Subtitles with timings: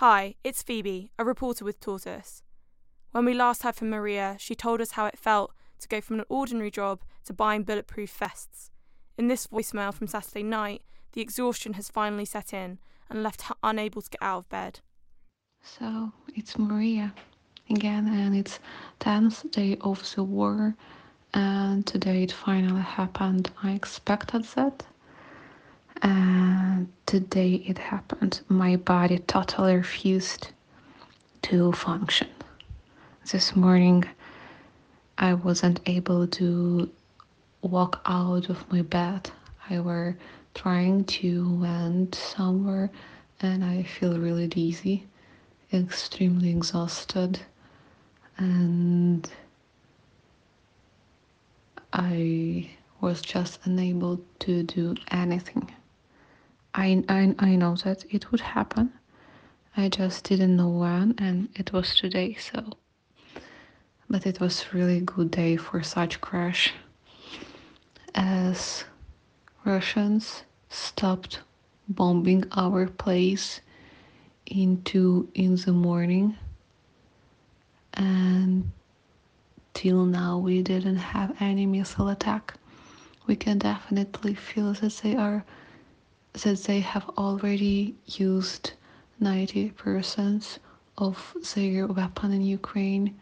[0.00, 2.42] Hi, it's Phoebe, a reporter with Tortoise.
[3.10, 6.18] When we last heard from Mariia, she told us how it felt to go from
[6.18, 8.70] an ordinary job to buying bulletproof vests.
[9.18, 10.80] In this voicemail from Saturday night,
[11.12, 12.78] the exhaustion has finally set in
[13.10, 14.80] and left her unable to get out of bed.
[15.62, 17.12] So it's Mariia
[17.68, 18.58] again, and it's
[19.00, 20.74] 10th day of the war,
[21.34, 23.50] and today it finally happened.
[23.62, 24.82] I expected that,
[26.02, 28.40] and today it happened.
[28.48, 30.48] My body totally refused
[31.42, 32.28] to function.
[33.30, 34.04] This morning,
[35.18, 36.90] I wasn't able to
[37.62, 39.30] walk out of my bed.
[39.68, 40.16] I were
[40.54, 42.90] trying to land somewhere
[43.40, 45.06] and I feel really dizzy,
[45.72, 47.40] extremely exhausted,
[48.36, 49.28] and
[51.92, 52.70] I
[53.00, 55.70] was just unable to do anything.
[56.74, 58.92] I, I, I know that it would happen.
[59.76, 62.72] I just didn't know when, and it was today, so.
[64.08, 66.72] But it was really good day for such crash,
[68.14, 68.84] as
[69.64, 71.40] Russians stopped
[71.88, 73.60] bombing our place
[74.46, 76.36] in two in the morning,
[77.94, 78.70] and
[79.74, 82.54] till now we didn't have any missile attack.
[83.26, 85.44] We can definitely feel that they are
[86.32, 88.72] that they have already used
[89.20, 90.58] 90%
[90.98, 93.18] of their weapon in Ukraine.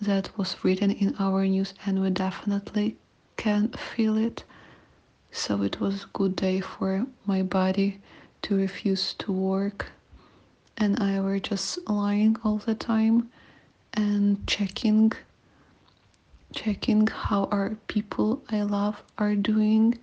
[0.00, 2.96] That was written in our news, and we definitely
[3.36, 4.44] can feel it.
[5.30, 8.00] So it was a good day for my body
[8.42, 9.92] to refuse to work,
[10.76, 13.30] and I were just lying all the time
[13.92, 15.12] and checking
[16.52, 19.98] checking how our people I love are doing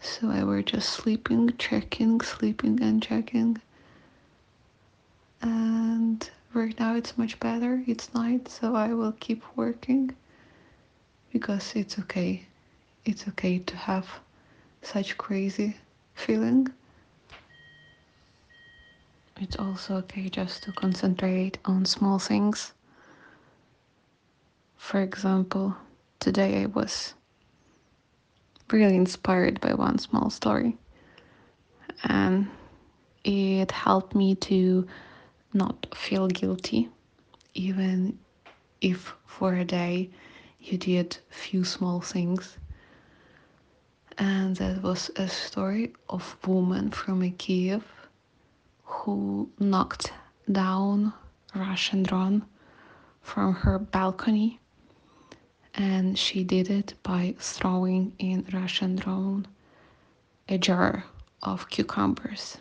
[0.00, 3.60] so I were just sleeping, checking, sleeping, and checking.
[5.42, 7.82] And right now it's much better.
[7.86, 10.14] It's night, so I will keep working
[11.32, 12.46] because it's okay.
[13.04, 14.08] It's okay to have
[14.82, 15.76] such crazy
[16.14, 16.68] feeling.
[19.40, 22.72] It's also okay just to concentrate on small things.
[24.76, 25.76] For example,
[26.18, 27.14] today I was
[28.72, 30.76] really inspired by one small story.
[32.04, 32.48] And
[33.24, 34.86] it helped me to
[35.52, 36.88] not feel guilty,
[37.54, 38.18] even
[38.80, 40.10] if for a day
[40.60, 42.56] you did few small things.
[44.18, 47.84] And that was a story of woman from Kiev
[48.84, 50.12] who knocked
[50.50, 51.12] down
[51.54, 52.44] Russian drone
[53.22, 54.59] from her balcony
[55.74, 59.46] and she did it by throwing in Russian drone
[60.48, 61.04] a jar
[61.42, 62.58] of cucumbers.